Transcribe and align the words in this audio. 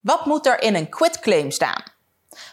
Wat 0.00 0.26
moet 0.26 0.46
er 0.46 0.62
in 0.62 0.74
een 0.74 0.88
quitclaim 0.88 1.50
staan? 1.50 1.82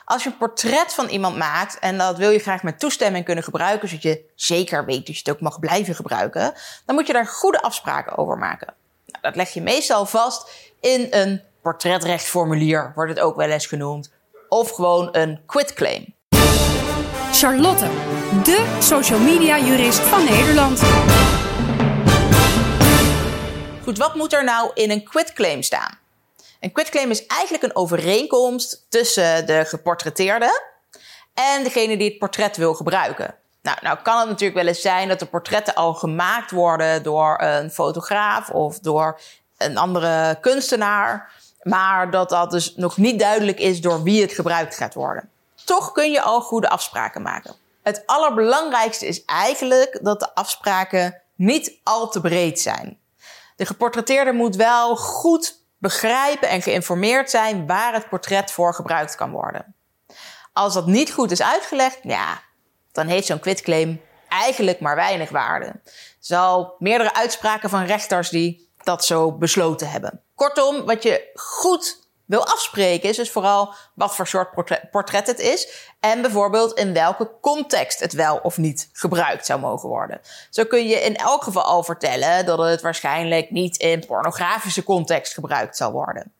Als 0.05 0.23
je 0.23 0.29
een 0.29 0.37
portret 0.37 0.93
van 0.93 1.07
iemand 1.07 1.37
maakt 1.37 1.79
en 1.79 1.97
dat 1.97 2.17
wil 2.17 2.29
je 2.29 2.39
graag 2.39 2.63
met 2.63 2.79
toestemming 2.79 3.25
kunnen 3.25 3.43
gebruiken, 3.43 3.87
zodat 3.87 4.03
je 4.03 4.23
zeker 4.35 4.85
weet 4.85 5.05
dat 5.05 5.15
je 5.15 5.21
het 5.25 5.29
ook 5.29 5.41
mag 5.41 5.59
blijven 5.59 5.95
gebruiken, 5.95 6.53
dan 6.85 6.95
moet 6.95 7.07
je 7.07 7.13
daar 7.13 7.27
goede 7.27 7.61
afspraken 7.61 8.17
over 8.17 8.37
maken. 8.37 8.73
Nou, 9.05 9.21
dat 9.21 9.35
leg 9.35 9.49
je 9.49 9.61
meestal 9.61 10.05
vast 10.05 10.49
in 10.79 11.07
een 11.09 11.41
portretrechtformulier, 11.61 12.91
wordt 12.95 13.11
het 13.11 13.19
ook 13.19 13.35
wel 13.35 13.49
eens 13.49 13.65
genoemd, 13.65 14.11
of 14.49 14.71
gewoon 14.71 15.09
een 15.11 15.39
quitclaim. 15.45 16.15
Charlotte, 17.31 17.89
de 18.43 18.77
social 18.79 19.19
media 19.19 19.59
jurist 19.59 19.99
van 19.99 20.23
Nederland. 20.23 20.81
Goed, 23.83 23.97
wat 23.97 24.15
moet 24.15 24.33
er 24.33 24.43
nou 24.43 24.71
in 24.73 24.91
een 24.91 25.03
quitclaim 25.03 25.61
staan? 25.61 26.05
Een 26.59 26.71
quitclaim 26.71 27.09
is 27.09 27.25
eigenlijk 27.25 27.63
een 27.63 27.75
overeenkomst 27.75 28.85
tussen 28.89 29.45
de 29.45 29.65
geportretteerde 29.65 30.61
en 31.33 31.63
degene 31.63 31.97
die 31.97 32.09
het 32.09 32.19
portret 32.19 32.57
wil 32.57 32.73
gebruiken. 32.73 33.35
Nou, 33.61 33.77
nou 33.81 33.97
kan 34.03 34.19
het 34.19 34.27
natuurlijk 34.27 34.59
wel 34.59 34.67
eens 34.67 34.81
zijn 34.81 35.07
dat 35.07 35.19
de 35.19 35.25
portretten 35.25 35.75
al 35.75 35.93
gemaakt 35.93 36.51
worden 36.51 37.03
door 37.03 37.41
een 37.41 37.71
fotograaf 37.71 38.49
of 38.49 38.79
door 38.79 39.19
een 39.57 39.77
andere 39.77 40.37
kunstenaar, 40.41 41.31
maar 41.61 42.11
dat 42.11 42.29
dat 42.29 42.51
dus 42.51 42.75
nog 42.75 42.97
niet 42.97 43.19
duidelijk 43.19 43.59
is 43.59 43.81
door 43.81 44.03
wie 44.03 44.21
het 44.21 44.31
gebruikt 44.31 44.75
gaat 44.75 44.93
worden. 44.93 45.29
Toch 45.65 45.91
kun 45.91 46.11
je 46.11 46.21
al 46.21 46.41
goede 46.41 46.69
afspraken 46.69 47.21
maken. 47.21 47.55
Het 47.83 48.03
allerbelangrijkste 48.05 49.07
is 49.07 49.25
eigenlijk 49.25 49.99
dat 50.01 50.19
de 50.19 50.35
afspraken 50.35 51.21
niet 51.35 51.79
al 51.83 52.09
te 52.09 52.21
breed 52.21 52.59
zijn. 52.59 52.99
De 53.55 53.65
geportretteerde 53.65 54.33
moet 54.33 54.55
wel 54.55 54.95
goed 54.95 55.65
begrijpen 55.77 56.49
en 56.49 56.61
geïnformeerd 56.61 57.29
zijn 57.29 57.67
waar 57.67 57.93
het 57.93 58.09
portret 58.09 58.51
voor 58.51 58.73
gebruikt 58.73 59.15
kan 59.15 59.31
worden. 59.31 59.75
Als 60.53 60.73
dat 60.73 60.87
niet 60.87 61.11
goed 61.13 61.31
is 61.31 61.41
uitgelegd, 61.41 61.99
ja, 62.01 62.41
dan 62.91 63.07
heeft 63.07 63.27
zo'n 63.27 63.39
quitclaim 63.39 64.01
eigenlijk 64.29 64.79
maar 64.79 64.95
weinig 64.95 65.29
waarde. 65.29 65.81
Zal 66.19 66.75
meerdere 66.79 67.13
uitspraken 67.13 67.69
van 67.69 67.83
rechters 67.83 68.29
die 68.29 68.69
dat 68.83 69.05
zo 69.05 69.31
besloten 69.31 69.89
hebben. 69.89 70.21
Kortom, 70.35 70.85
wat 70.85 71.03
je 71.03 71.31
goed 71.33 72.06
wil 72.27 72.45
afspreken 72.45 73.09
is 73.09 73.15
dus 73.15 73.31
vooral 73.31 73.73
wat 73.93 74.15
voor 74.15 74.27
soort 74.27 74.49
portret 74.91 75.27
het 75.27 75.39
is 75.39 75.89
en 75.99 76.21
bijvoorbeeld 76.21 76.79
in 76.79 76.93
welke 76.93 77.31
context 77.41 77.99
het 77.99 78.13
wel 78.13 78.37
of 78.37 78.57
niet 78.57 78.89
gebruikt 78.93 79.45
zou 79.45 79.59
mogen 79.59 79.89
worden. 79.89 80.21
Zo 80.49 80.63
kun 80.63 80.87
je 80.87 80.95
in 80.95 81.15
elk 81.15 81.43
geval 81.43 81.63
al 81.63 81.83
vertellen 81.83 82.45
dat 82.45 82.59
het 82.59 82.81
waarschijnlijk 82.81 83.51
niet 83.51 83.77
in 83.77 84.05
pornografische 84.05 84.83
context 84.83 85.33
gebruikt 85.33 85.77
zal 85.77 85.91
worden. 85.91 86.33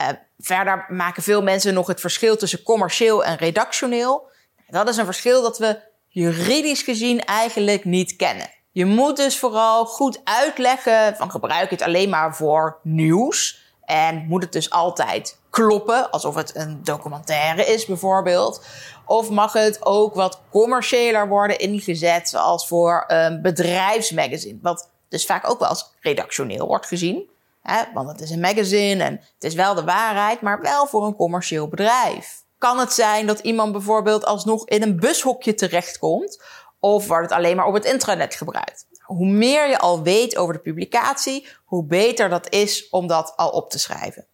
Uh, 0.00 0.08
verder 0.38 0.86
maken 0.88 1.22
veel 1.22 1.42
mensen 1.42 1.74
nog 1.74 1.86
het 1.86 2.00
verschil 2.00 2.36
tussen 2.36 2.62
commercieel 2.62 3.24
en 3.24 3.36
redactioneel. 3.36 4.28
Dat 4.68 4.88
is 4.88 4.96
een 4.96 5.04
verschil 5.04 5.42
dat 5.42 5.58
we 5.58 5.80
juridisch 6.08 6.82
gezien 6.82 7.24
eigenlijk 7.24 7.84
niet 7.84 8.16
kennen. 8.16 8.50
Je 8.72 8.84
moet 8.84 9.16
dus 9.16 9.38
vooral 9.38 9.86
goed 9.86 10.20
uitleggen 10.24 11.16
van 11.16 11.30
gebruik 11.30 11.70
het 11.70 11.82
alleen 11.82 12.08
maar 12.08 12.36
voor 12.36 12.78
nieuws 12.82 13.69
en 13.90 14.24
moet 14.28 14.42
het 14.42 14.52
dus 14.52 14.70
altijd 14.70 15.38
kloppen, 15.50 16.10
alsof 16.10 16.34
het 16.34 16.56
een 16.56 16.80
documentaire 16.84 17.66
is 17.66 17.86
bijvoorbeeld? 17.86 18.64
Of 19.06 19.30
mag 19.30 19.52
het 19.52 19.86
ook 19.86 20.14
wat 20.14 20.40
commerciëler 20.50 21.28
worden 21.28 21.58
ingezet, 21.58 22.28
zoals 22.28 22.66
voor 22.68 23.04
een 23.06 23.42
bedrijfsmagazine, 23.42 24.58
wat 24.62 24.88
dus 25.08 25.26
vaak 25.26 25.50
ook 25.50 25.58
wel 25.58 25.68
als 25.68 25.90
redactioneel 26.00 26.66
wordt 26.66 26.86
gezien? 26.86 27.28
Hè? 27.62 27.82
Want 27.94 28.08
het 28.08 28.20
is 28.20 28.30
een 28.30 28.40
magazine 28.40 29.04
en 29.04 29.12
het 29.34 29.44
is 29.44 29.54
wel 29.54 29.74
de 29.74 29.84
waarheid, 29.84 30.40
maar 30.40 30.60
wel 30.60 30.86
voor 30.86 31.06
een 31.06 31.16
commercieel 31.16 31.68
bedrijf. 31.68 32.42
Kan 32.58 32.78
het 32.78 32.92
zijn 32.92 33.26
dat 33.26 33.38
iemand 33.38 33.72
bijvoorbeeld 33.72 34.24
alsnog 34.24 34.68
in 34.68 34.82
een 34.82 35.00
bushokje 35.00 35.54
terechtkomt, 35.54 36.42
of 36.80 37.06
wordt 37.06 37.28
het 37.28 37.38
alleen 37.38 37.56
maar 37.56 37.66
op 37.66 37.74
het 37.74 37.84
intranet 37.84 38.34
gebruikt? 38.34 38.86
hoe 39.10 39.26
meer 39.26 39.68
je 39.68 39.78
al 39.78 40.02
weet 40.02 40.36
over 40.36 40.54
de 40.54 40.60
publicatie, 40.60 41.48
hoe 41.64 41.84
beter 41.84 42.28
dat 42.28 42.52
is 42.52 42.88
om 42.88 43.06
dat 43.06 43.32
al 43.36 43.50
op 43.50 43.70
te 43.70 43.78
schrijven. 43.78 44.26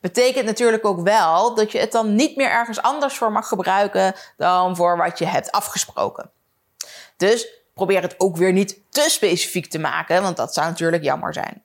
Betekent 0.00 0.44
natuurlijk 0.44 0.84
ook 0.84 1.00
wel 1.00 1.54
dat 1.54 1.72
je 1.72 1.78
het 1.78 1.92
dan 1.92 2.14
niet 2.14 2.36
meer 2.36 2.50
ergens 2.50 2.82
anders 2.82 3.16
voor 3.16 3.32
mag 3.32 3.48
gebruiken 3.48 4.14
dan 4.36 4.76
voor 4.76 4.96
wat 4.96 5.18
je 5.18 5.24
hebt 5.24 5.52
afgesproken. 5.52 6.30
Dus 7.16 7.48
probeer 7.74 8.02
het 8.02 8.14
ook 8.18 8.36
weer 8.36 8.52
niet 8.52 8.80
te 8.90 9.06
specifiek 9.08 9.70
te 9.70 9.78
maken, 9.78 10.22
want 10.22 10.36
dat 10.36 10.54
zou 10.54 10.66
natuurlijk 10.66 11.02
jammer 11.02 11.32
zijn. 11.32 11.64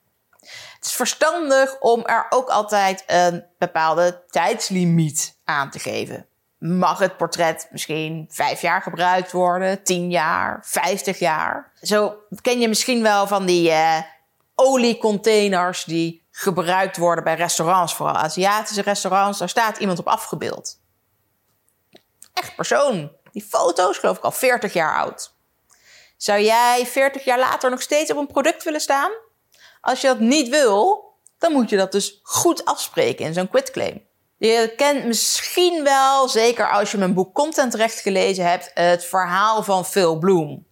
Het 0.74 0.84
is 0.84 0.92
verstandig 0.92 1.80
om 1.80 2.04
er 2.04 2.26
ook 2.28 2.48
altijd 2.48 3.04
een 3.06 3.44
bepaalde 3.58 4.24
tijdslimiet 4.28 5.38
aan 5.44 5.70
te 5.70 5.78
geven 5.78 6.28
mag 6.58 6.98
het 6.98 7.16
portret 7.16 7.68
misschien 7.70 8.26
vijf 8.28 8.60
jaar 8.60 8.82
gebruikt 8.82 9.32
worden, 9.32 9.82
tien 9.82 10.10
jaar, 10.10 10.60
vijftig 10.64 11.18
jaar. 11.18 11.72
Zo 11.80 12.16
ken 12.40 12.60
je 12.60 12.68
misschien 12.68 13.02
wel 13.02 13.26
van 13.26 13.46
die 13.46 13.70
uh, 13.70 13.98
oliecontainers 14.54 15.84
die 15.84 16.26
gebruikt 16.30 16.96
worden 16.96 17.24
bij 17.24 17.34
restaurants, 17.34 17.94
vooral 17.94 18.14
Aziatische 18.14 18.82
restaurants. 18.82 19.38
Daar 19.38 19.48
staat 19.48 19.78
iemand 19.78 19.98
op 19.98 20.06
afgebeeld. 20.06 20.80
Echt 22.32 22.56
persoon. 22.56 23.12
Die 23.32 23.46
foto 23.48 23.90
is 23.90 23.98
geloof 23.98 24.16
ik 24.16 24.24
al 24.24 24.32
40 24.32 24.72
jaar 24.72 24.96
oud. 24.96 25.34
Zou 26.16 26.40
jij 26.40 26.86
40 26.86 27.24
jaar 27.24 27.38
later 27.38 27.70
nog 27.70 27.82
steeds 27.82 28.10
op 28.10 28.16
een 28.16 28.26
product 28.26 28.64
willen 28.64 28.80
staan? 28.80 29.10
Als 29.80 30.00
je 30.00 30.06
dat 30.06 30.20
niet 30.20 30.48
wil, 30.48 31.04
dan 31.38 31.52
moet 31.52 31.70
je 31.70 31.76
dat 31.76 31.92
dus 31.92 32.20
goed 32.22 32.64
afspreken 32.64 33.24
in 33.24 33.34
zo'n 33.34 33.48
quitclaim. 33.48 34.06
Je 34.38 34.72
kent 34.76 35.04
misschien 35.04 35.84
wel, 35.84 36.28
zeker 36.28 36.70
als 36.70 36.90
je 36.90 36.98
mijn 36.98 37.14
boek 37.14 37.34
Content 37.34 37.74
recht 37.74 38.00
gelezen 38.00 38.48
hebt, 38.48 38.70
het 38.74 39.04
verhaal 39.04 39.62
van 39.62 39.84
Phil 39.84 40.18
Bloom. 40.18 40.66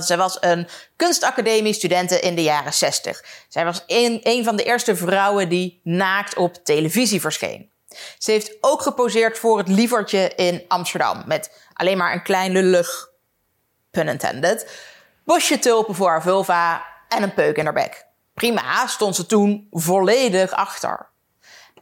Zij 0.00 0.16
was 0.16 0.36
een 0.40 0.68
kunstacademie-studente 0.96 2.20
in 2.20 2.34
de 2.34 2.42
jaren 2.42 2.72
60. 2.72 3.24
Zij 3.48 3.64
was 3.64 3.84
een, 3.86 4.20
een 4.22 4.44
van 4.44 4.56
de 4.56 4.62
eerste 4.62 4.96
vrouwen 4.96 5.48
die 5.48 5.80
naakt 5.82 6.36
op 6.36 6.54
televisie 6.64 7.20
verscheen. 7.20 7.70
Ze 8.18 8.30
heeft 8.30 8.56
ook 8.60 8.82
geposeerd 8.82 9.38
voor 9.38 9.58
het 9.58 9.68
lievertje 9.68 10.32
in 10.36 10.64
Amsterdam. 10.68 11.22
Met 11.26 11.50
alleen 11.72 11.96
maar 11.96 12.12
een 12.12 12.22
klein 12.22 12.52
lullig, 12.52 13.08
pun 13.90 14.08
intended, 14.08 14.70
bosje 15.24 15.58
tulpen 15.58 15.94
voor 15.94 16.08
haar 16.08 16.22
vulva 16.22 16.86
en 17.08 17.22
een 17.22 17.34
peuk 17.34 17.56
in 17.56 17.64
haar 17.64 17.74
bek. 17.74 18.06
Prima, 18.34 18.86
stond 18.86 19.16
ze 19.16 19.26
toen 19.26 19.66
volledig 19.70 20.50
achter. 20.50 21.12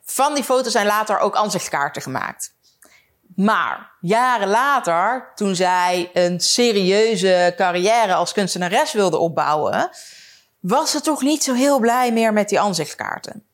Van 0.04 0.34
die 0.34 0.44
foto's 0.44 0.72
zijn 0.72 0.86
later 0.86 1.18
ook 1.18 1.36
aanzichtkaarten 1.36 2.02
gemaakt. 2.02 2.54
Maar 3.36 3.90
jaren 4.00 4.48
later, 4.48 5.32
toen 5.34 5.54
zij 5.54 6.10
een 6.12 6.40
serieuze 6.40 7.54
carrière 7.56 8.14
als 8.14 8.32
kunstenares 8.32 8.92
wilde 8.92 9.16
opbouwen, 9.16 9.90
was 10.60 10.90
ze 10.90 11.00
toch 11.00 11.22
niet 11.22 11.42
zo 11.42 11.54
heel 11.54 11.78
blij 11.78 12.12
meer 12.12 12.32
met 12.32 12.48
die 12.48 12.60
aanzichtkaarten. 12.60 13.46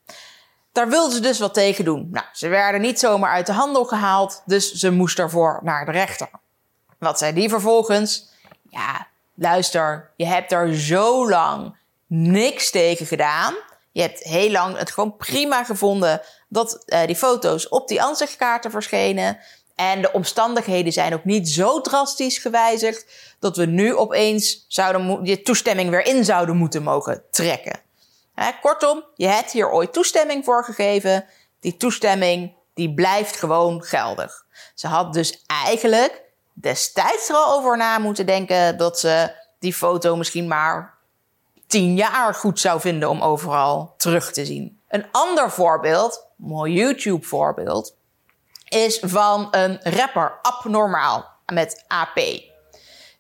Daar 0.73 0.89
wilde 0.89 1.15
ze 1.15 1.21
dus 1.21 1.39
wat 1.39 1.55
tegen 1.55 1.85
doen. 1.85 2.09
Nou, 2.11 2.27
ze 2.33 2.49
werden 2.49 2.81
niet 2.81 2.99
zomaar 2.99 3.33
uit 3.33 3.47
de 3.47 3.53
handel 3.53 3.85
gehaald, 3.85 4.43
dus 4.47 4.73
ze 4.73 4.91
moest 4.91 5.17
daarvoor 5.17 5.61
naar 5.63 5.85
de 5.85 5.93
rechter. 5.93 6.31
Wat 6.99 7.19
zei 7.19 7.33
die 7.33 7.49
vervolgens? 7.49 8.29
Ja, 8.71 9.07
luister, 9.35 10.11
je 10.17 10.27
hebt 10.27 10.53
er 10.53 10.75
zo 10.75 11.29
lang 11.29 11.77
niks 12.07 12.71
tegen 12.71 13.07
gedaan. 13.07 13.55
Je 13.93 14.01
hebt 14.01 14.19
heel 14.19 14.51
lang 14.51 14.77
het 14.77 14.91
gewoon 14.91 15.17
prima 15.17 15.65
gevonden 15.65 16.21
dat 16.49 16.83
uh, 16.87 17.07
die 17.07 17.17
foto's 17.17 17.69
op 17.69 17.89
die 17.89 18.03
ansichtkaarten 18.03 18.71
verschenen. 18.71 19.39
En 19.75 20.03
de 20.03 20.13
omstandigheden 20.13 20.93
zijn 20.93 21.15
ook 21.15 21.25
niet 21.25 21.49
zo 21.49 21.81
drastisch 21.81 22.39
gewijzigd 22.39 23.07
dat 23.39 23.57
we 23.57 23.67
nu 23.67 23.95
opeens 23.95 24.65
zouden 24.69 25.25
je 25.25 25.43
toestemming 25.43 25.91
weer 25.91 26.07
in 26.07 26.25
zouden 26.25 26.57
moeten 26.57 26.83
mogen 26.83 27.23
trekken. 27.31 27.81
Hè, 28.35 28.51
kortom, 28.61 29.05
je 29.15 29.27
hebt 29.27 29.51
hier 29.51 29.71
ooit 29.71 29.93
toestemming 29.93 30.45
voor 30.45 30.65
gegeven. 30.65 31.25
Die 31.61 31.77
toestemming 31.77 32.53
die 32.75 32.95
blijft 32.95 33.37
gewoon 33.37 33.83
geldig. 33.85 34.47
Ze 34.75 34.87
had 34.87 35.13
dus 35.13 35.43
eigenlijk 35.47 36.23
destijds 36.53 37.29
er 37.29 37.35
al 37.35 37.57
over 37.57 37.77
na 37.77 37.99
moeten 37.99 38.27
denken 38.27 38.77
dat 38.77 38.99
ze 38.99 39.33
die 39.59 39.75
foto 39.75 40.17
misschien 40.17 40.49
maar 40.49 40.99
tien 41.67 41.95
jaar 41.95 42.35
goed 42.35 42.61
zou 42.61 42.81
vinden 42.81 43.09
om 43.09 43.23
overal 43.23 43.95
terug 43.97 44.33
te 44.33 44.45
zien. 44.45 44.78
Een 44.89 45.07
ander 45.13 45.51
voorbeeld, 45.51 46.27
mooi 46.37 46.73
YouTube 46.73 47.27
voorbeeld, 47.27 47.95
is 48.69 48.99
van 49.03 49.49
een 49.51 49.81
rapper 49.83 50.39
Abnormaal 50.43 51.27
met 51.47 51.85
AP. 51.87 52.21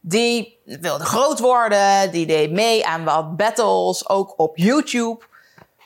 Die 0.00 0.60
wilde 0.64 1.04
groot 1.04 1.38
worden, 1.38 2.10
die 2.10 2.26
deed 2.26 2.50
mee 2.50 2.86
aan 2.86 3.04
wat 3.04 3.36
battles, 3.36 4.08
ook 4.08 4.38
op 4.38 4.56
YouTube. 4.56 5.24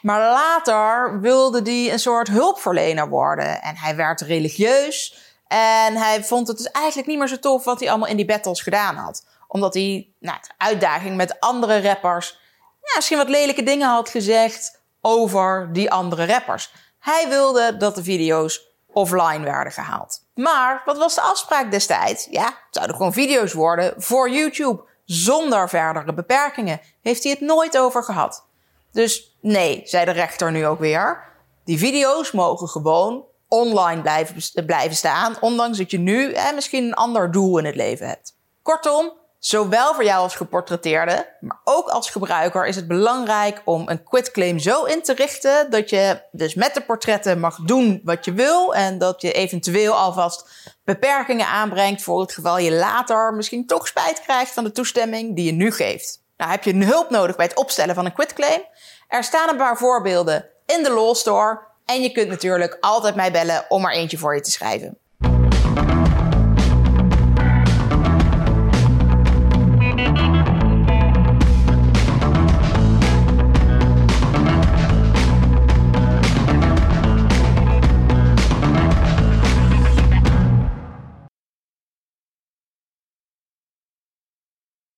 Maar 0.03 0.21
later 0.21 1.21
wilde 1.21 1.63
hij 1.63 1.93
een 1.93 1.99
soort 1.99 2.29
hulpverlener 2.29 3.09
worden. 3.09 3.63
En 3.63 3.77
hij 3.77 3.97
werd 3.97 4.21
religieus. 4.21 5.17
En 5.49 5.97
hij 5.97 6.25
vond 6.25 6.49
het 6.49 6.57
dus 6.57 6.71
eigenlijk 6.71 7.09
niet 7.09 7.19
meer 7.19 7.29
zo 7.29 7.39
tof 7.39 7.65
wat 7.65 7.81
hij 7.81 7.89
allemaal 7.89 8.09
in 8.09 8.17
die 8.17 8.27
battles 8.27 8.63
gedaan 8.63 8.97
had. 8.97 9.27
Omdat 9.49 9.75
hij 9.75 10.09
nou, 10.19 10.39
uitdaging 10.57 11.17
met 11.17 11.41
andere 11.41 11.83
rappers 11.83 12.41
ja, 12.83 12.93
misschien 12.95 13.19
wat 13.19 13.29
lelijke 13.29 13.63
dingen 13.63 13.89
had 13.89 14.09
gezegd 14.09 14.82
over 15.03 15.69
die 15.73 15.91
andere 15.91 16.27
rappers. 16.27 16.73
Hij 16.99 17.29
wilde 17.29 17.77
dat 17.77 17.95
de 17.95 18.03
video's 18.03 18.71
offline 18.93 19.45
werden 19.45 19.73
gehaald. 19.73 20.21
Maar 20.35 20.83
wat 20.85 20.99
was 20.99 21.15
de 21.15 21.21
afspraak 21.21 21.71
destijds? 21.71 22.27
Ja, 22.31 22.45
het 22.45 22.55
zouden 22.71 22.97
gewoon 22.97 23.13
video's 23.13 23.53
worden 23.53 23.95
voor 23.97 24.31
YouTube. 24.31 24.83
Zonder 25.05 25.69
verdere 25.69 26.15
beperkingen. 26.15 26.81
Heeft 27.01 27.23
hij 27.23 27.33
het 27.33 27.41
nooit 27.41 27.79
over 27.79 28.03
gehad. 28.03 28.45
Dus 28.93 29.37
nee, 29.41 29.83
zei 29.85 30.05
de 30.05 30.11
rechter 30.11 30.53
nu 30.53 30.67
ook 30.67 30.79
weer. 30.79 31.25
Die 31.65 31.79
video's 31.79 32.33
mogen 32.33 32.69
gewoon 32.69 33.25
online 33.49 34.03
blijven, 34.03 34.67
blijven 34.67 34.97
staan. 34.97 35.37
Ondanks 35.41 35.79
dat 35.79 35.91
je 35.91 35.99
nu 35.99 36.33
eh, 36.33 36.55
misschien 36.55 36.85
een 36.85 36.95
ander 36.95 37.31
doel 37.31 37.59
in 37.59 37.65
het 37.65 37.77
leven 37.77 38.09
hebt. 38.09 38.37
Kortom, 38.63 39.13
Zowel 39.45 39.95
voor 39.95 40.05
jou 40.05 40.23
als 40.23 40.37
geportretteerde, 40.37 41.37
maar 41.41 41.61
ook 41.65 41.89
als 41.89 42.11
gebruiker 42.11 42.67
is 42.67 42.77
het 42.77 42.89
belangrijk 42.89 43.63
om 43.65 43.89
een 43.89 44.03
quitclaim 44.03 44.59
zo 44.59 44.85
in 44.85 45.03
te 45.03 45.15
richten 45.15 45.71
dat 45.71 45.91
je 45.91 46.23
dus 46.33 46.55
met 46.55 46.75
de 46.75 46.81
portretten 46.81 47.41
mag 47.41 47.57
doen 47.57 48.01
wat 48.05 48.25
je 48.25 48.33
wil 48.33 48.75
en 48.75 48.99
dat 48.99 49.21
je 49.21 49.33
eventueel 49.33 49.95
alvast 49.95 50.49
beperkingen 50.85 51.47
aanbrengt 51.47 52.03
voor 52.03 52.21
het 52.21 52.33
geval 52.33 52.59
je 52.59 52.73
later 52.73 53.35
misschien 53.35 53.67
toch 53.67 53.87
spijt 53.87 54.21
krijgt 54.21 54.53
van 54.53 54.65
de 54.65 54.73
toestemming 54.73 55.37
die 55.37 55.45
je 55.45 55.53
nu 55.53 55.73
geeft. 55.73 56.23
Nou, 56.37 56.51
heb 56.51 56.65
je 56.65 56.85
hulp 56.85 57.11
nodig 57.11 57.37
bij 57.37 57.47
het 57.47 57.57
opstellen 57.57 57.95
van 57.95 58.05
een 58.05 58.15
quitclaim? 58.15 58.63
Er 59.09 59.25
staan 59.25 59.49
een 59.49 59.57
paar 59.57 59.77
voorbeelden 59.77 60.49
in 60.67 60.83
de 60.83 60.91
Law 60.91 61.15
Store 61.15 61.61
en 61.85 62.03
je 62.03 62.13
kunt 62.13 62.29
natuurlijk 62.29 62.77
altijd 62.81 63.15
mij 63.15 63.33
bellen 63.33 63.65
om 63.69 63.85
er 63.85 63.93
eentje 63.93 64.19
voor 64.19 64.35
je 64.35 64.41
te 64.41 64.51
schrijven. 64.51 64.99